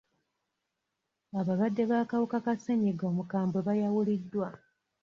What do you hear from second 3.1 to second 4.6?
omukambwe bayawuliddwa.